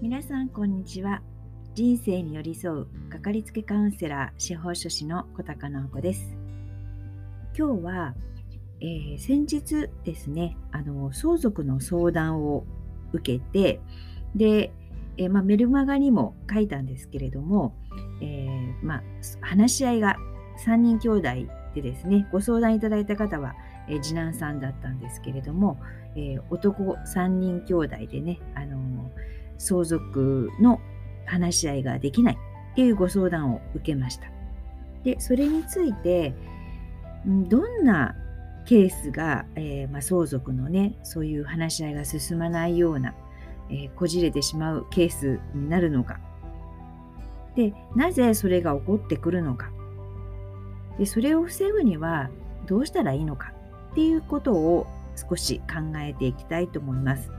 [0.00, 1.22] 皆さんこんにちは。
[1.74, 6.36] 人生に寄り添うかかりつけカウンセラー司法書士の小高直子です。
[7.56, 8.14] 今日は、
[8.80, 12.64] えー、先日ですねあの相続の相談を
[13.12, 13.80] 受けて
[14.34, 14.72] で、
[15.16, 17.74] えー、まあ、メルマガにも書いたんですけれども、
[18.20, 19.02] えー、まあ、
[19.40, 20.16] 話し合いが
[20.66, 21.22] 3人兄弟
[21.74, 23.54] でですねご相談いただいた方は、
[23.92, 25.78] え次男さんだったんですけれども、
[26.16, 29.10] え男3人兄弟でね、あの
[29.58, 30.80] 相続の
[31.26, 32.38] 話し合いができない
[32.72, 34.26] っていうご相談を受けました。
[35.04, 36.34] でそれについて
[37.26, 38.14] どんな
[38.64, 43.14] ケースが、えー、まあ、相続のねそういう話し合いが進まないような、
[43.68, 46.20] えー、こじれてしまうケースになるのか。
[47.56, 49.70] でなぜそれが起こってくるのか。
[50.98, 52.30] でそれを防ぐには
[52.66, 53.52] どうしたらいいのか。
[53.92, 57.30] っていうことを少し考えていきたいと思います。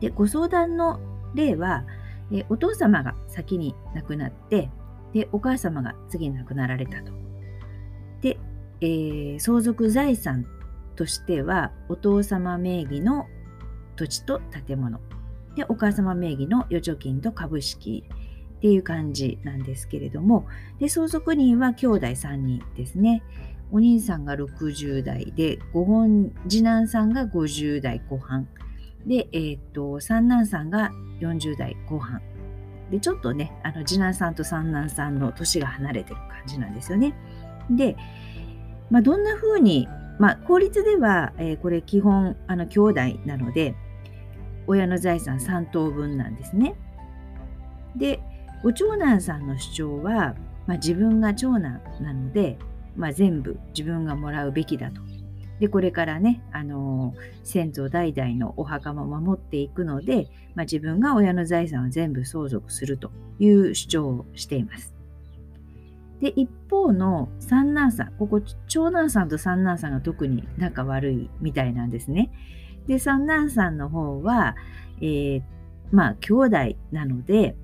[0.00, 1.00] でご相談の
[1.34, 1.84] 例は、
[2.32, 4.70] えお父様が先に亡くなって
[5.12, 7.12] でお母様が次に亡くなられたと。
[8.20, 8.38] で、
[8.80, 10.46] えー、相続財産
[10.96, 13.26] としてはお父様名義の
[13.96, 15.00] 土地と建物
[15.54, 18.04] でお母様名義の預貯金と株式
[18.56, 20.46] っていう感じなんですけれども
[20.78, 23.22] で相続人は兄弟3人ですね
[23.72, 28.48] お兄さんが60代でご本次男さんが50代後半
[29.06, 32.20] で、えー、っと三男さんが40代後半
[32.90, 37.14] でちょっとねあの次男さんと三男さんの年が離れてる感じなんですよね。
[37.70, 37.96] で、
[38.90, 39.88] まあ、どんな風に、
[40.20, 43.74] まあ、法律では、えー、これ基本あの兄弟なので
[44.68, 46.76] 親の財産3等分なんですね。
[47.96, 48.20] で
[48.62, 50.34] ご長男さんの主張は、
[50.66, 52.58] まあ、自分が長男なので、
[52.96, 55.00] まあ、全部自分がもらうべきだと。
[55.60, 64.94] でこれからね、あの先祖代々のお墓も守っていくので、まあ、自分が親の財産を全部相続するという主張をしています。
[66.20, 72.30] で、一方の三男さん、ここ、長男さんと三男さんが特に仲悪いみたいなんですね。
[72.86, 74.56] で、三男さんの方は、
[75.00, 75.42] えー、
[75.92, 76.56] まあ、兄弟
[76.90, 77.54] なので、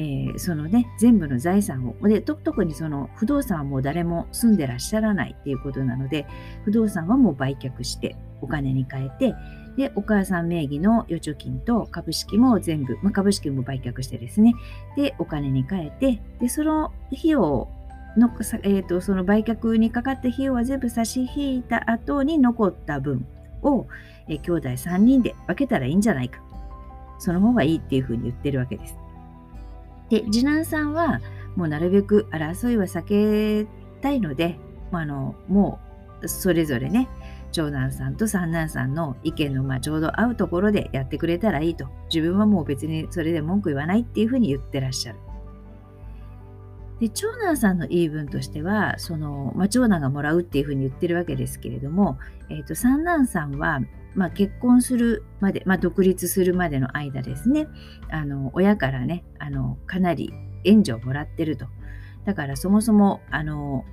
[0.00, 6.24] えー、そのね、全部の財産を、で、特にその不動産はもう誰も住んでらっしゃらないっていうことなので、
[6.64, 9.34] 不動産はもう売却してお金に変えて、
[9.76, 14.54] で、お母さん名義の預貯金と株式も全部、まあ、株式も売却してですね、
[14.96, 17.68] で、お金に変えて、で、その費用
[18.16, 18.30] の、
[18.62, 23.26] えーと、その売却にかかった費用は全部差し引いた後に残った分
[23.62, 23.88] を、
[24.28, 26.40] えー、兄弟3人で分けたらいいんじゃないか。
[27.18, 28.96] その方がいいっていうふうに言ってるわけです。
[30.10, 31.20] で、次男さんは、
[31.56, 33.70] もうなるべく争いは避け
[34.00, 34.58] たいので、
[34.90, 35.80] まあ、あのも
[36.22, 37.08] うそれぞれね、
[37.52, 45.18] 長男さんと三男さんの意見のまあちょうど合うところでやってくれたらいいと自分はもう別にそれで文句言わないっていうふうに言ってらっしゃる。
[47.00, 52.18] で長男さんの言い分としてはその、まあ、長男がもらうっていうふうに言ってるわけですけれども、
[52.50, 53.80] えーと、三男さんは、
[54.18, 57.68] まあ、結婚するまで、まあ、独立するまでの間ですね
[58.10, 60.32] あの親からねあのかなり
[60.64, 61.66] 援助をもらってると。
[62.24, 63.84] だからそもそもあの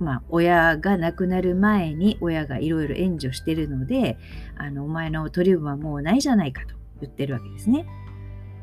[0.00, 4.18] まあ、親が亡くなる前に親がいろいろ援助してるので、
[4.56, 7.86] あの、お前の取り分はもうないじゃないかと言ってるわけですね。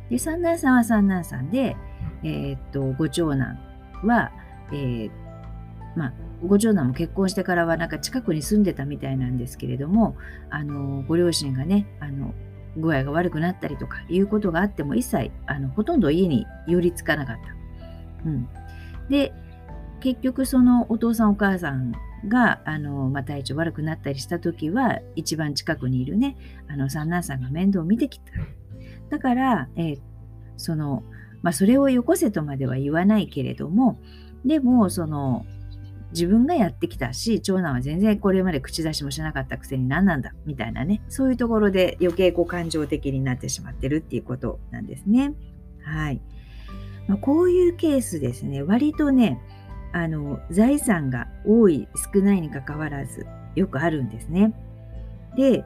[0.09, 1.78] で、三男さんは三男さんで、
[2.24, 3.58] えー、っと、ご長男
[4.03, 4.34] は、
[4.74, 5.12] えー、
[5.96, 10.16] まあ、ご長男も結婚してからはなんか近くに住んでたみたいなんですけれども、
[10.50, 12.33] あの、ご両親がね、あの、
[12.77, 18.29] 具合が悪くなったりとかいうことがあっても一切、あの、ほとんど家に寄りつかなかった。
[18.29, 18.47] うん。
[19.09, 19.33] で、
[20.00, 21.91] 結局そのお父さんお母さん
[22.27, 28.31] があの、まあ、体調悪くなったりした時は一番近くにいるねあの三男さんが面倒を見てきた
[29.09, 30.00] だから、えー、
[30.57, 31.03] その、
[31.41, 34.00] まあ、それをよこせとまでは言わないけれども
[34.45, 35.45] でもその
[36.12, 45.33] 自分がやってきたし長男は全然これまで口出しもしなかったくせに何なんだみたいなねそういうところで余計こう感情的になってしまってるっていうことなんですね。
[45.83, 46.22] はい、
[47.07, 49.39] まあ、こういうケースですね割とね
[49.92, 53.25] あの財産が多い少ないにかかわらず
[53.56, 54.54] よくあるんですね。
[55.36, 55.63] で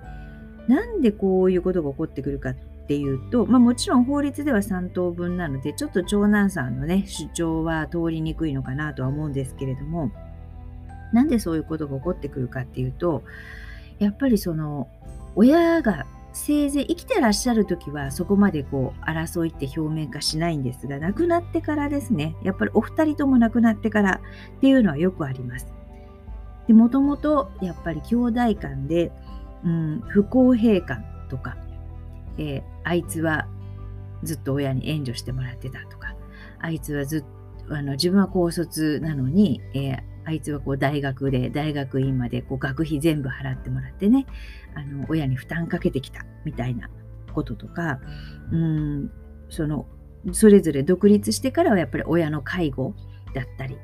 [0.67, 2.55] なんでこういうことが起こってくるかっ
[2.87, 10.11] ていうと、まあ、もちろん法律では3等分なのでちょっと長男さんのね主張は通りにくいのかなとは思うんですけれども
[11.13, 13.23] なんでそういうことが起こってくるかっていうと
[13.99, 14.89] やっぱりその
[15.35, 24.21] 親がせいぜい生きてらっしゃる時はそこまでこう争いって表面化しないんですが亡くなってからですねやっぱりお二人とも亡くなってから
[24.57, 25.67] っていうのはよくあります。
[26.69, 29.11] もともとやっぱり兄弟間で、
[29.65, 31.57] うん、不公平感とか、
[32.37, 33.47] えー、あいつは
[34.23, 36.15] ずっと親に援助してもらってたとか、
[36.59, 44.25] あいつはずっと、あの自分は高卒なのに、えー、あいつはこう大学で大学院までこう学費全部払ってもらってね
[44.75, 46.89] あの親に負担かけてきたみたいな
[47.33, 47.99] こととか
[48.51, 49.11] うん
[49.49, 49.85] その
[50.31, 52.93] それぞれ独立してからはやっぱり親の介護
[53.33, 53.77] だったり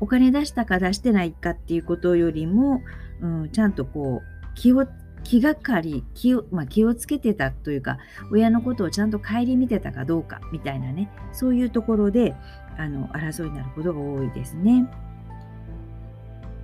[0.00, 2.82] お金出したか出してないかっていうことよりも、
[3.20, 4.86] うん、ちゃんとこう気を
[5.24, 7.98] 気がかり気を,、まあ、気をつけてたというか
[8.30, 12.34] 親のことをちゃんと顧みてたかどうかみたいなねそういうところで
[12.76, 14.88] あの争いになることが多いですね。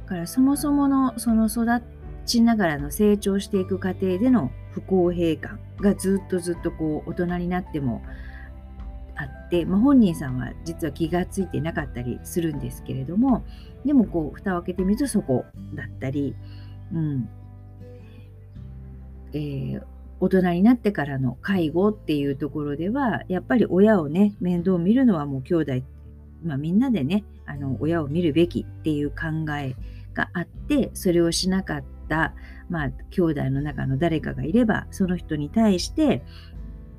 [0.05, 1.83] からそもそものその育
[2.27, 8.03] ちながらの成長していく過程での不公平感がずっとずっとこう大人になっても
[9.17, 13.45] あって、まあ、本人さんは実は気がついてなかったりするんですけれども
[13.85, 16.35] でもこう蓋を開けてみるとそこだったり、
[16.93, 17.29] うん。
[19.35, 19.83] えー、
[20.21, 25.73] 大人になってからの介護っていうところではやっぱり親をね面倒を見るのはもう兄弟、
[26.45, 29.75] まあ、みんなでねあの親を見るべきっていう考え
[30.15, 32.35] があってそれをしなかった、
[32.71, 36.23] まあ、兄弟の中の誰かがいればその人に対して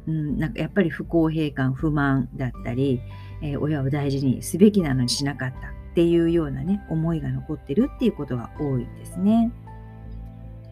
[0.07, 3.01] うん、なんかやっぱり不公平感不満だったり、
[3.41, 9.51] えー、親を大事にすべきなのにしなかったっていうようなね思いが残ってるっていうことが多いですね。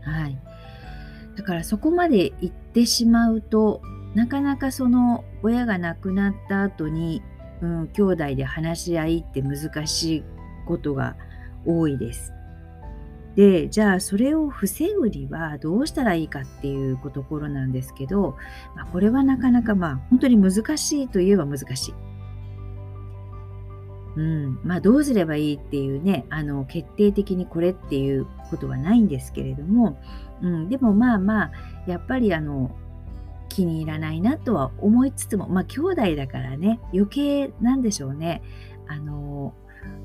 [0.01, 0.37] はい、
[1.37, 3.81] だからそこまで行ってしまうと
[4.15, 7.23] なかなかその親が亡くなった後に、
[7.61, 10.23] うん、兄弟で話し合いって難しい
[10.67, 11.15] ことが
[11.65, 12.33] 多いです。
[13.35, 18.37] で、じゃあそれを防ぐにはどうしたらいいかっていうところなんですけど、
[18.75, 21.93] まあ、これはなかなかまあ本当に難しいといえば難しい。
[24.15, 29.99] うん、まあどうすればいいっていうね、あの決定的にこれっていうことはないんですけれども、
[30.41, 31.51] うん、でもまあまあ、
[31.87, 32.75] やっぱりあの
[33.49, 38.43] 気に入らないなとは思いつつも、まあ兄弟だからね、余計なんでしょうね。
[38.87, 39.55] あの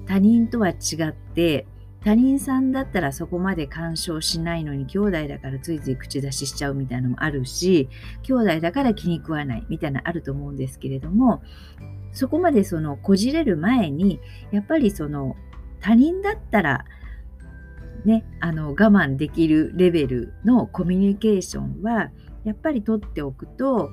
[0.06, 0.74] 他人とは違
[1.08, 1.66] って、
[2.04, 7.88] 他人さんだったらそこまで干渉しないのに兄弟だからついつい口出ししちゃうみたいなのもあるし
[8.22, 11.42] 兄弟だから気に食わないみたいなのあると思うんですけれども
[12.12, 14.20] そこまでそのこじれる前に
[14.52, 15.36] やっぱりその
[15.80, 16.84] 他人だったら
[18.04, 22.10] ねあの我慢できるレベルのコミュニケーションは
[22.44, 23.90] やっぱり取っておくと、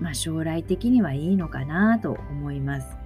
[0.00, 3.05] まあ、将来的にはいいのかなと思います。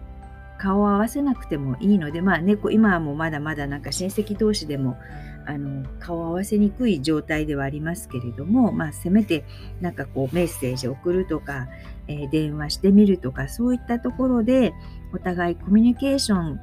[0.61, 4.99] 顔を合わせなくてもいいので、まあね、今はもうまだまだなんか親戚同士でも
[5.47, 9.47] あの顔を合わせにくい状態ではありますけれども、まあ、せめて
[9.81, 11.69] なんかこうメッセージを送るとか、
[12.09, 14.75] えー、電話してみるとかそういったところで
[15.15, 16.61] お互いコミュニケーション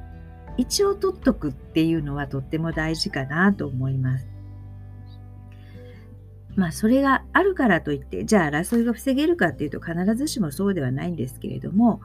[0.58, 4.28] 一応取っとくっていうのはとっても大事かなと思います。
[6.54, 12.00] まあそれがあるからといってじゃあ争いが防げるかっていうと必ずしもそうではないんですけれども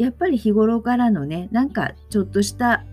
[0.00, 2.86] やっぱり日頃からのねなんかちょっとした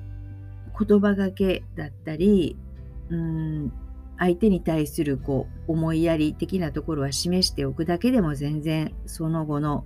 [0.77, 2.57] 言葉がけだったり
[3.09, 3.71] うん
[4.19, 9.86] 相手に対するこう思いやり的なところは示しておくだけでも全然その後の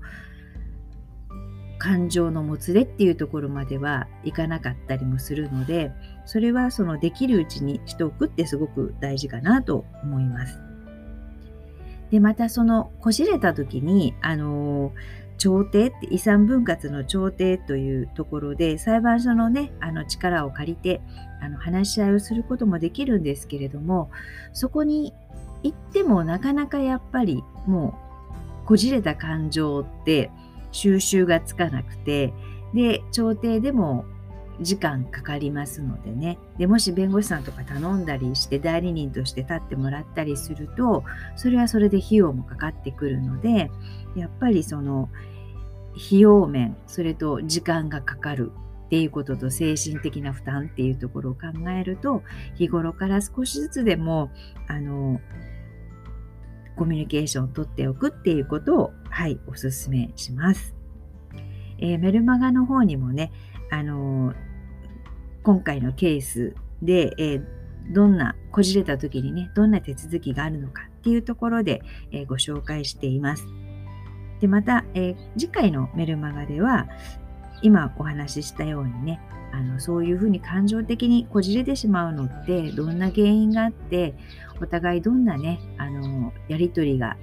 [1.78, 5.92] 感情のもつれっていうところまではいかなかったりもするので
[6.26, 10.71] それはそのできるうちにしておくってすごく大事かなと思います。
[12.12, 14.92] でまたそのこじれた時にあの
[15.38, 21.02] 調停って遺産分割の調停というところで裁判所のねあの力を借りて
[21.42, 24.12] あの話し合いをすることもできるんですけれども
[24.54, 25.14] そこに
[25.64, 27.98] 行ってもなかなかやっぱりも
[28.64, 30.30] うこじれた感情って
[30.72, 32.34] 収集がつかなくて
[32.74, 34.06] で調停でも
[34.60, 41.04] 時間かかりますのでねでもし弁護士さんとか頼んだりして代理人として立ってもらったりすると
[41.36, 43.72] それはそれで費用もかかってくるので
[44.16, 45.10] やっぱりその
[45.96, 48.52] 費用面それと時間がかかる
[48.86, 51.40] っていうことと精神的な負担っていうところを考
[51.70, 52.24] えると
[52.56, 54.32] 日頃から少しずつでも
[54.68, 55.22] あの
[56.76, 60.76] コミュニケーションをとっておくっていうことをはいおすすめします。
[61.78, 63.32] えー、メルマガの方にもね
[63.72, 64.34] あの
[65.44, 67.44] 今回のケースで、えー、
[67.90, 73.48] どんなこじれた時にねどんな手続きがあるのかっていうところで、えー、ご紹介しています。
[74.40, 76.88] で、また、えー、次回のメルマガでは、
[77.62, 84.16] 今お話ししたようにね、あのそういうふうに感情的にこじれてしまうのってどんな原因があって
[84.62, 87.18] お互いどんなねあのやり取りが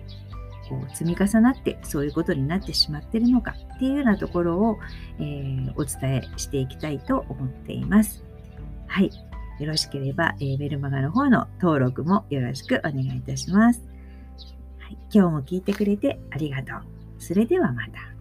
[0.69, 4.79] こう積み重なってそういうことになってしまってるのかっていうようなところを、
[5.19, 8.25] えー、お伝えしていきたいと思っています。
[8.87, 9.11] はい。
[9.59, 13.83] よろしければ、えー、メルマガの方の登録もよろしくお願いいたします。
[14.79, 16.83] はい、今日も聞いてくれてありがとう。
[17.19, 18.18] それではまた。